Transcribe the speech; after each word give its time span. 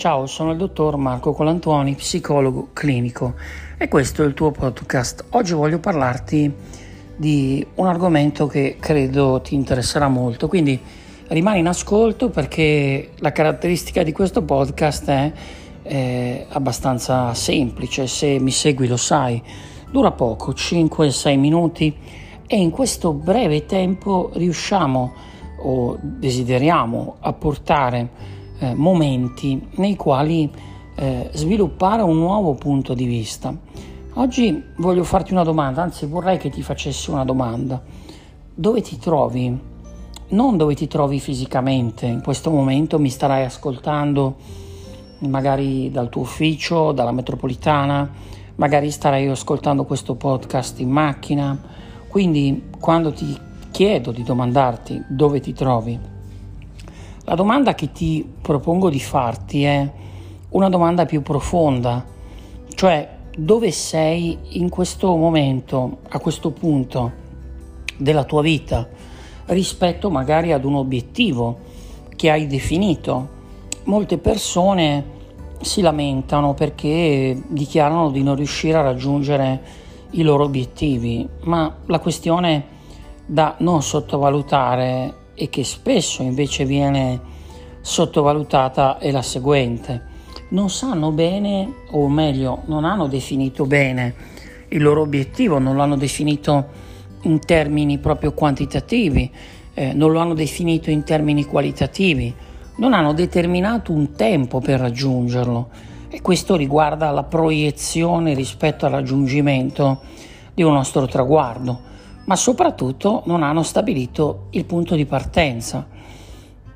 Ciao, 0.00 0.24
sono 0.24 0.52
il 0.52 0.56
dottor 0.56 0.96
Marco 0.96 1.34
Colantuoni, 1.34 1.94
psicologo 1.94 2.70
clinico. 2.72 3.34
E 3.76 3.86
questo 3.88 4.22
è 4.22 4.26
il 4.26 4.32
tuo 4.32 4.50
podcast. 4.50 5.26
Oggi 5.32 5.52
voglio 5.52 5.78
parlarti 5.78 6.50
di 7.16 7.66
un 7.74 7.86
argomento 7.86 8.46
che 8.46 8.78
credo 8.80 9.42
ti 9.42 9.54
interesserà 9.54 10.08
molto, 10.08 10.48
quindi 10.48 10.80
rimani 11.26 11.58
in 11.58 11.66
ascolto 11.66 12.30
perché 12.30 13.10
la 13.16 13.30
caratteristica 13.30 14.02
di 14.02 14.10
questo 14.12 14.40
podcast 14.40 15.10
è, 15.10 15.32
è 15.82 16.46
abbastanza 16.48 17.34
semplice, 17.34 18.06
se 18.06 18.38
mi 18.38 18.52
segui 18.52 18.86
lo 18.86 18.96
sai, 18.96 19.42
dura 19.90 20.12
poco, 20.12 20.52
5-6 20.52 21.38
minuti. 21.38 21.94
E 22.46 22.56
in 22.56 22.70
questo 22.70 23.12
breve 23.12 23.66
tempo 23.66 24.30
riusciamo 24.32 25.12
o 25.58 25.98
desideriamo 26.00 27.16
apportare 27.20 28.38
eh, 28.60 28.74
momenti 28.74 29.60
nei 29.76 29.96
quali 29.96 30.50
eh, 30.94 31.30
sviluppare 31.32 32.02
un 32.02 32.18
nuovo 32.18 32.54
punto 32.54 32.94
di 32.94 33.06
vista. 33.06 33.54
Oggi 34.14 34.62
voglio 34.76 35.04
farti 35.04 35.32
una 35.32 35.44
domanda, 35.44 35.82
anzi 35.82 36.06
vorrei 36.06 36.38
che 36.38 36.50
ti 36.50 36.62
facessi 36.62 37.10
una 37.10 37.24
domanda. 37.24 37.82
Dove 38.54 38.82
ti 38.82 38.98
trovi? 38.98 39.68
Non 40.28 40.56
dove 40.56 40.74
ti 40.74 40.86
trovi 40.86 41.18
fisicamente, 41.18 42.06
in 42.06 42.22
questo 42.22 42.50
momento 42.50 42.98
mi 42.98 43.08
starai 43.08 43.44
ascoltando 43.44 44.36
magari 45.20 45.90
dal 45.90 46.08
tuo 46.08 46.22
ufficio, 46.22 46.92
dalla 46.92 47.12
metropolitana, 47.12 48.08
magari 48.56 48.90
starai 48.90 49.26
ascoltando 49.26 49.84
questo 49.84 50.14
podcast 50.14 50.80
in 50.80 50.90
macchina, 50.90 51.58
quindi 52.08 52.70
quando 52.78 53.12
ti 53.12 53.36
chiedo 53.70 54.12
di 54.12 54.22
domandarti 54.22 55.04
dove 55.08 55.40
ti 55.40 55.52
trovi, 55.52 55.98
la 57.30 57.36
domanda 57.36 57.76
che 57.76 57.92
ti 57.92 58.28
propongo 58.42 58.90
di 58.90 58.98
farti 58.98 59.62
è 59.62 59.88
una 60.48 60.68
domanda 60.68 61.06
più 61.06 61.22
profonda, 61.22 62.04
cioè 62.74 63.08
dove 63.36 63.70
sei 63.70 64.36
in 64.58 64.68
questo 64.68 65.14
momento, 65.14 65.98
a 66.08 66.18
questo 66.18 66.50
punto 66.50 67.12
della 67.96 68.24
tua 68.24 68.42
vita, 68.42 68.88
rispetto 69.46 70.10
magari 70.10 70.50
ad 70.50 70.64
un 70.64 70.74
obiettivo 70.74 71.58
che 72.16 72.30
hai 72.30 72.48
definito. 72.48 73.28
Molte 73.84 74.18
persone 74.18 75.04
si 75.60 75.82
lamentano 75.82 76.52
perché 76.54 77.40
dichiarano 77.46 78.10
di 78.10 78.24
non 78.24 78.34
riuscire 78.34 78.76
a 78.76 78.82
raggiungere 78.82 79.62
i 80.10 80.22
loro 80.22 80.42
obiettivi, 80.42 81.28
ma 81.42 81.76
la 81.86 82.00
questione 82.00 82.78
da 83.24 83.54
non 83.58 83.84
sottovalutare 83.84 85.18
e 85.40 85.48
che 85.48 85.64
spesso 85.64 86.20
invece 86.20 86.66
viene 86.66 87.18
sottovalutata 87.80 88.98
è 88.98 89.10
la 89.10 89.22
seguente. 89.22 90.08
Non 90.50 90.68
sanno 90.68 91.12
bene, 91.12 91.76
o 91.92 92.10
meglio, 92.10 92.60
non 92.66 92.84
hanno 92.84 93.06
definito 93.06 93.64
bene 93.64 94.14
il 94.68 94.82
loro 94.82 95.00
obiettivo, 95.00 95.58
non 95.58 95.76
lo 95.76 95.80
hanno 95.80 95.96
definito 95.96 96.66
in 97.22 97.38
termini 97.38 97.96
proprio 97.96 98.34
quantitativi, 98.34 99.30
eh, 99.72 99.94
non 99.94 100.12
lo 100.12 100.18
hanno 100.18 100.34
definito 100.34 100.90
in 100.90 101.04
termini 101.04 101.46
qualitativi, 101.46 102.34
non 102.76 102.92
hanno 102.92 103.14
determinato 103.14 103.92
un 103.92 104.12
tempo 104.12 104.60
per 104.60 104.78
raggiungerlo 104.78 105.70
e 106.10 106.20
questo 106.20 106.54
riguarda 106.54 107.10
la 107.12 107.22
proiezione 107.22 108.34
rispetto 108.34 108.84
al 108.84 108.92
raggiungimento 108.92 110.02
di 110.52 110.62
un 110.62 110.74
nostro 110.74 111.06
traguardo 111.06 111.88
ma 112.24 112.36
soprattutto 112.36 113.22
non 113.26 113.42
hanno 113.42 113.62
stabilito 113.62 114.46
il 114.50 114.64
punto 114.64 114.94
di 114.94 115.06
partenza. 115.06 115.86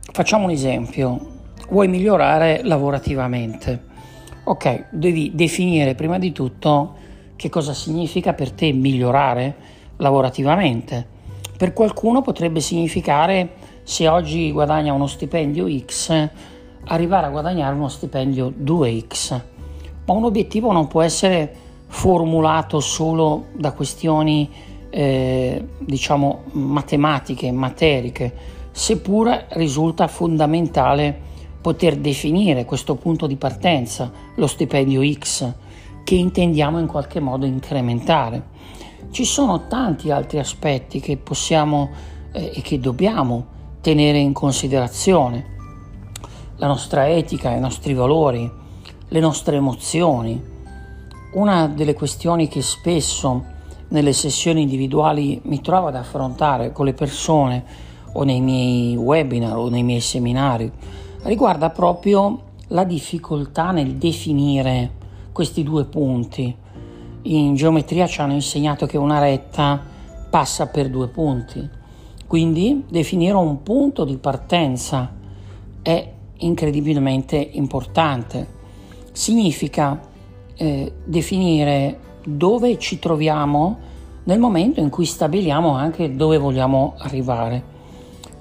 Facciamo 0.00 0.44
un 0.44 0.50
esempio, 0.50 1.36
vuoi 1.70 1.88
migliorare 1.88 2.62
lavorativamente. 2.64 3.86
Ok, 4.44 4.86
devi 4.90 5.32
definire 5.34 5.94
prima 5.94 6.18
di 6.18 6.32
tutto 6.32 6.94
che 7.36 7.48
cosa 7.48 7.72
significa 7.72 8.32
per 8.32 8.52
te 8.52 8.72
migliorare 8.72 9.56
lavorativamente. 9.96 11.06
Per 11.56 11.72
qualcuno 11.72 12.22
potrebbe 12.22 12.60
significare 12.60 13.54
se 13.82 14.08
oggi 14.08 14.52
guadagna 14.52 14.92
uno 14.92 15.06
stipendio 15.06 15.66
X, 15.84 16.30
arrivare 16.84 17.26
a 17.26 17.30
guadagnare 17.30 17.74
uno 17.74 17.88
stipendio 17.88 18.52
2X. 18.56 19.40
Ma 20.04 20.14
un 20.14 20.24
obiettivo 20.24 20.72
non 20.72 20.88
può 20.88 21.02
essere 21.02 21.54
formulato 21.86 22.80
solo 22.80 23.46
da 23.54 23.72
questioni 23.72 24.48
eh, 24.90 25.64
diciamo 25.78 26.44
matematiche, 26.52 27.50
materiche, 27.52 28.34
seppur 28.70 29.46
risulta 29.50 30.06
fondamentale 30.08 31.26
poter 31.60 31.96
definire 31.96 32.64
questo 32.64 32.94
punto 32.94 33.26
di 33.26 33.36
partenza, 33.36 34.10
lo 34.36 34.46
stipendio 34.46 35.02
X, 35.12 35.52
che 36.04 36.14
intendiamo 36.14 36.78
in 36.78 36.86
qualche 36.86 37.20
modo 37.20 37.44
incrementare. 37.44 38.56
Ci 39.10 39.24
sono 39.24 39.66
tanti 39.66 40.10
altri 40.10 40.38
aspetti 40.38 41.00
che 41.00 41.16
possiamo 41.16 41.90
eh, 42.32 42.52
e 42.54 42.62
che 42.62 42.78
dobbiamo 42.78 43.46
tenere 43.80 44.18
in 44.18 44.32
considerazione. 44.32 45.56
La 46.56 46.66
nostra 46.66 47.08
etica, 47.08 47.50
i 47.50 47.60
nostri 47.60 47.94
valori, 47.94 48.50
le 49.08 49.20
nostre 49.20 49.56
emozioni. 49.56 50.42
Una 51.34 51.66
delle 51.68 51.94
questioni 51.94 52.48
che 52.48 52.62
spesso 52.62 53.56
nelle 53.88 54.12
sessioni 54.12 54.62
individuali 54.62 55.40
mi 55.44 55.60
trovo 55.60 55.88
ad 55.88 55.96
affrontare 55.96 56.72
con 56.72 56.84
le 56.84 56.92
persone 56.92 57.64
o 58.12 58.22
nei 58.22 58.40
miei 58.40 58.96
webinar 58.96 59.56
o 59.56 59.68
nei 59.68 59.82
miei 59.82 60.00
seminari 60.00 60.70
riguarda 61.22 61.70
proprio 61.70 62.42
la 62.68 62.84
difficoltà 62.84 63.70
nel 63.70 63.94
definire 63.94 64.96
questi 65.32 65.62
due 65.62 65.84
punti. 65.84 66.54
In 67.22 67.54
geometria 67.54 68.06
ci 68.06 68.20
hanno 68.20 68.32
insegnato 68.32 68.86
che 68.86 68.96
una 68.96 69.18
retta 69.18 69.80
passa 70.30 70.66
per 70.66 70.90
due 70.90 71.08
punti, 71.08 71.68
quindi 72.26 72.84
definire 72.88 73.34
un 73.34 73.62
punto 73.62 74.04
di 74.04 74.16
partenza 74.16 75.14
è 75.82 76.12
incredibilmente 76.38 77.36
importante. 77.36 78.56
Significa 79.12 80.00
eh, 80.54 80.92
definire 81.04 81.98
dove 82.36 82.78
ci 82.78 82.98
troviamo 82.98 83.78
nel 84.24 84.38
momento 84.38 84.80
in 84.80 84.90
cui 84.90 85.06
stabiliamo 85.06 85.74
anche 85.74 86.14
dove 86.14 86.36
vogliamo 86.36 86.94
arrivare. 86.98 87.76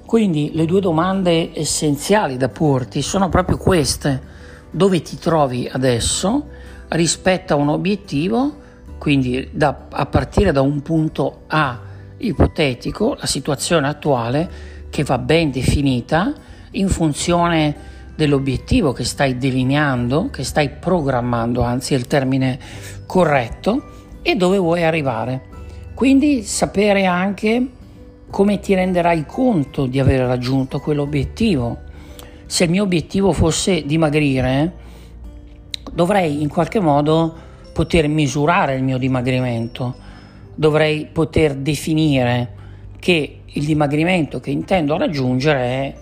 Quindi 0.06 0.52
le 0.54 0.66
due 0.66 0.82
domande 0.82 1.52
essenziali 1.54 2.38
da 2.38 2.50
porti 2.50 3.02
sono 3.02 3.30
proprio 3.30 3.58
queste. 3.58 4.36
Dove 4.70 5.02
ti 5.02 5.18
trovi 5.18 5.68
adesso 5.72 6.48
rispetto 6.90 7.54
a 7.54 7.56
un 7.58 7.70
obiettivo, 7.70 8.56
quindi 8.98 9.50
da, 9.52 9.88
a 9.90 10.06
partire 10.06 10.52
da 10.52 10.62
un 10.62 10.82
punto 10.82 11.44
A 11.48 11.80
ipotetico, 12.18 13.16
la 13.20 13.26
situazione 13.26 13.88
attuale 13.88 14.50
che 14.90 15.04
va 15.04 15.18
ben 15.18 15.52
definita 15.52 16.34
in 16.72 16.90
funzione 16.90 17.76
dell'obiettivo 18.18 18.94
che 18.94 19.04
stai 19.04 19.38
delineando, 19.38 20.30
che 20.32 20.44
stai 20.44 20.70
programmando, 20.70 21.62
anzi 21.62 21.94
è 21.94 21.98
il 21.98 22.08
termine 22.08 22.58
corretto, 23.06 23.84
e 24.24 24.36
dove 24.36 24.58
vuoi 24.58 24.84
arrivare. 24.84 25.44
Quindi 25.94 26.42
sapere 26.42 27.06
anche 27.06 27.66
come 28.30 28.60
ti 28.60 28.74
renderai 28.74 29.26
conto 29.26 29.86
di 29.86 30.00
aver 30.00 30.22
raggiunto 30.22 30.80
quell'obiettivo. 30.80 31.78
Se 32.48 32.64
il 32.64 32.72
mio 32.72 32.84
obiettivo 32.84 33.32
fosse 33.34 33.86
dimagrire, 33.86 34.74
dovrei 35.94 36.42
in 36.42 36.50
qualche 36.50 36.80
modo 36.80 37.36
poter 37.72 38.08
misurare 38.08 38.76
il 38.76 38.84
mio 38.84 38.98
dimagrimento, 38.98 39.96
dovrei 40.56 41.06
poter 41.06 41.54
definire 41.54 42.56
che 43.00 43.42
il 43.46 43.66
dimagrimento 43.66 44.40
che 44.40 44.50
intendo 44.50 44.98
raggiungere 44.98 45.60
è 45.60 45.94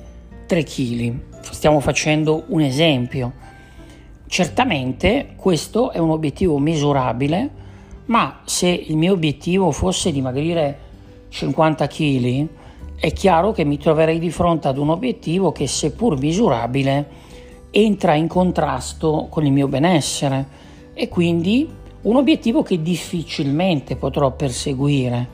3 0.46 0.64
kg 0.64 1.20
stiamo 1.56 1.80
facendo 1.80 2.44
un 2.48 2.62
esempio. 2.62 3.34
Certamente 4.28 5.34
questo 5.36 5.92
è 5.92 5.98
un 5.98 6.10
obiettivo 6.10 6.58
misurabile, 6.58 7.50
ma 8.06 8.42
se 8.46 8.68
il 8.68 8.98
mio 8.98 9.14
obiettivo 9.14 9.72
fosse 9.72 10.12
dimagrire 10.12 10.80
50 11.30 11.88
kg, 11.88 12.48
è 12.98 13.12
chiaro 13.14 13.52
che 13.52 13.64
mi 13.64 13.78
troverei 13.78 14.20
di 14.20 14.32
fronte 14.32 14.68
ad 14.68 14.78
un 14.78 14.90
obiettivo 14.90 15.52
che 15.52 15.68
seppur 15.68 16.18
misurabile 16.18 17.24
entra 17.72 18.14
in 18.16 18.28
contrasto 18.28 19.28
con 19.30 19.46
il 19.46 19.52
mio 19.52 19.68
benessere 19.68 20.48
e 20.94 21.10
quindi 21.10 21.68
un 22.02 22.16
obiettivo 22.16 22.64
che 22.64 22.82
difficilmente 22.82 23.96
potrò 23.96 24.32
perseguire 24.32 25.28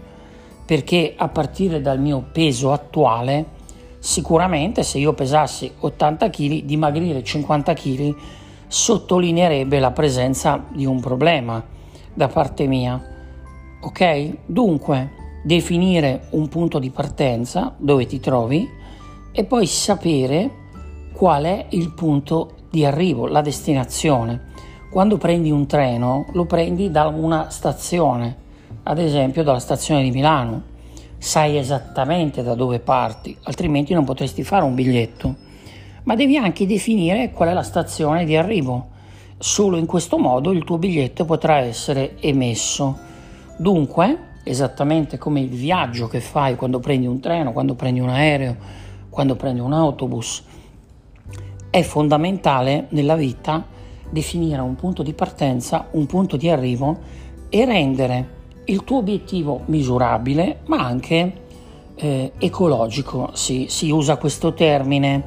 perché 0.66 1.14
a 1.16 1.28
partire 1.28 1.81
dal 1.81 2.00
mio 2.00 2.25
peso 2.31 2.72
attuale 2.72 3.60
Sicuramente 4.03 4.81
se 4.81 4.98
io 4.98 5.13
pesassi 5.13 5.71
80 5.77 6.31
kg, 6.31 6.63
dimagrire 6.63 7.24
50 7.24 7.74
kg 7.74 8.15
sottolineerebbe 8.65 9.77
la 9.77 9.92
presenza 9.92 10.65
di 10.69 10.88
un 10.88 11.00
problema 11.00 11.63
da 12.12 12.27
parte 12.27 12.65
mia. 12.65 13.00
Ok? 13.80 14.38
Dunque, 14.48 15.12
definire 15.44 16.24
un 16.31 16.48
punto 16.48 16.80
di 16.80 16.89
partenza 16.89 17.75
dove 17.77 18.07
ti 18.07 18.19
trovi 18.19 18.68
e 19.31 19.44
poi 19.44 19.68
sapere 19.68 20.50
qual 21.13 21.44
è 21.44 21.68
il 21.69 21.94
punto 21.94 22.56
di 22.71 22.83
arrivo, 22.83 23.27
la 23.27 23.42
destinazione. 23.42 24.50
Quando 24.89 25.18
prendi 25.18 25.51
un 25.51 25.68
treno 25.68 26.25
lo 26.33 26.45
prendi 26.45 26.89
da 26.89 27.06
una 27.06 27.51
stazione, 27.51 28.36
ad 28.81 28.97
esempio 28.97 29.44
dalla 29.44 29.59
stazione 29.59 30.01
di 30.01 30.09
Milano. 30.09 30.70
Sai 31.23 31.56
esattamente 31.56 32.41
da 32.41 32.56
dove 32.56 32.79
parti, 32.79 33.38
altrimenti 33.44 33.94
non 33.94 34.06
potresti 34.06 34.44
fare 34.44 34.63
un 34.63 34.73
biglietto. 34.73 35.35
Ma 36.06 36.15
devi 36.15 36.35
anche 36.35 36.65
definire 36.65 37.29
qual 37.29 37.50
è 37.50 37.53
la 37.53 37.62
stazione 37.62 38.25
di 38.25 38.35
arrivo. 38.35 38.88
Solo 39.38 39.77
in 39.77 39.85
questo 39.85 40.18
modo 40.18 40.51
il 40.51 40.63
tuo 40.63 40.79
biglietto 40.79 41.23
potrà 41.23 41.57
essere 41.57 42.19
emesso. 42.19 42.97
Dunque, 43.56 44.39
esattamente 44.44 45.19
come 45.19 45.41
il 45.41 45.50
viaggio 45.50 46.07
che 46.07 46.21
fai 46.21 46.56
quando 46.56 46.79
prendi 46.79 47.06
un 47.06 47.19
treno, 47.19 47.53
quando 47.53 47.75
prendi 47.75 48.00
un 48.00 48.09
aereo, 48.09 48.57
quando 49.07 49.35
prendi 49.35 49.59
un 49.59 49.73
autobus, 49.73 50.44
è 51.69 51.83
fondamentale 51.83 52.88
nella 52.89 53.15
vita 53.15 53.63
definire 54.09 54.59
un 54.62 54.73
punto 54.73 55.03
di 55.03 55.13
partenza, 55.13 55.88
un 55.91 56.07
punto 56.07 56.35
di 56.35 56.50
arrivo 56.50 56.97
e 57.47 57.63
rendere 57.63 58.39
il 58.71 58.83
tuo 58.83 58.97
obiettivo 58.97 59.62
misurabile 59.65 60.62
ma 60.65 60.85
anche 60.85 61.33
eh, 61.95 62.31
ecologico. 62.38 63.29
Si, 63.33 63.68
si, 63.69 63.89
usa 63.91 64.18
questo 64.18 64.53
termine 64.53 65.21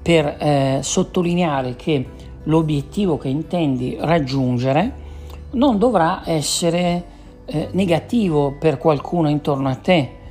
per 0.00 0.36
eh, 0.38 0.78
sottolineare 0.82 1.76
che 1.76 2.06
l'obiettivo 2.44 3.16
che 3.16 3.28
intendi 3.28 3.96
raggiungere 3.98 5.02
non 5.52 5.78
dovrà 5.78 6.22
essere 6.26 7.12
eh, 7.46 7.68
negativo 7.72 8.54
per 8.58 8.78
qualcuno 8.78 9.28
intorno 9.28 9.68
a 9.68 9.74
te 9.76 10.22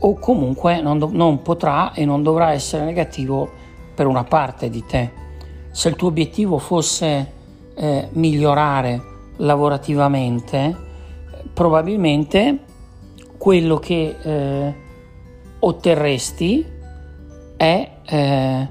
o 0.00 0.18
comunque 0.18 0.80
non, 0.80 0.98
do- 0.98 1.10
non 1.12 1.42
potrà 1.42 1.92
e 1.92 2.04
non 2.04 2.22
dovrà 2.22 2.52
essere 2.52 2.84
negativo 2.84 3.48
per 3.94 4.06
una 4.06 4.24
parte 4.24 4.68
di 4.68 4.84
te. 4.84 5.10
Se 5.70 5.88
il 5.88 5.96
tuo 5.96 6.08
obiettivo 6.08 6.58
fosse 6.58 7.32
eh, 7.74 8.08
migliorare 8.12 9.00
lavorativamente, 9.36 10.88
probabilmente 11.60 12.58
quello 13.36 13.76
che 13.76 14.16
eh, 14.22 14.74
otterresti 15.58 16.64
è 17.54 17.90
eh, 18.02 18.68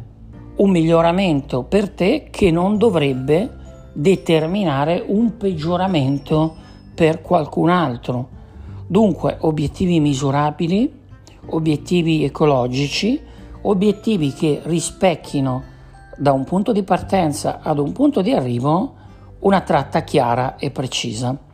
un 0.56 0.70
miglioramento 0.72 1.66
per 1.66 1.92
te 1.92 2.30
che 2.32 2.50
non 2.50 2.80
dovrebbe 2.80 3.58
determinare 3.94 5.04
un 5.06 5.38
peggioramento 5.38 6.56
per 6.96 7.22
qualcun 7.22 7.70
altro. 7.70 8.30
Dunque, 8.88 9.38
obiettivi 9.42 10.00
misurabili, 10.00 10.92
obiettivi 11.50 12.24
ecologici, 12.24 13.22
obiettivi 13.62 14.34
che 14.34 14.62
rispecchino 14.64 15.64
da 16.18 16.32
un 16.32 16.44
punto 16.44 16.72
di 16.72 16.82
partenza 16.82 17.60
ad 17.62 17.78
un 17.78 17.92
punto 17.92 18.24
di 18.24 18.32
arrivo 18.32 18.96
una 19.42 19.62
tratta 19.62 20.02
chiara 20.02 20.56
e 20.56 20.72
precisa. 20.72 21.49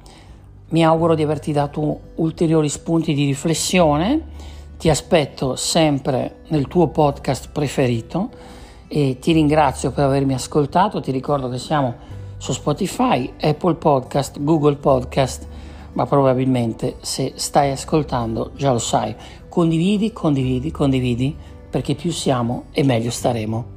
Mi 0.68 0.84
auguro 0.84 1.14
di 1.14 1.22
averti 1.22 1.52
dato 1.52 2.00
ulteriori 2.16 2.70
spunti 2.70 3.14
di 3.14 3.26
riflessione, 3.26 4.20
ti 4.78 4.90
aspetto 4.90 5.56
sempre 5.56 6.38
nel 6.48 6.68
tuo 6.68 6.88
podcast 6.88 7.50
preferito 7.52 8.30
e 8.88 9.18
ti 9.20 9.32
ringrazio 9.32 9.92
per 9.92 10.06
avermi 10.06 10.34
ascoltato, 10.34 11.02
ti 11.02 11.12
ricordo 11.12 11.50
che 11.50 11.60
siamo 11.60 11.94
su 12.38 12.52
Spotify, 12.52 13.32
Apple 13.40 13.76
Podcast, 13.76 14.42
Google 14.42 14.78
Podcast, 14.78 15.48
ma 15.94 16.08
probabilmente 16.08 16.96
se 17.02 17.34
stai 17.36 17.72
ascoltando 17.72 18.52
già 18.56 18.72
lo 18.72 18.80
sai. 18.80 19.16
Condividi, 19.48 20.12
condividi, 20.12 20.72
condividi, 20.72 21.36
perché 21.70 21.94
più 21.94 22.12
siamo 22.12 22.64
e 22.72 22.84
meglio 22.84 23.12
staremo. 23.12 23.75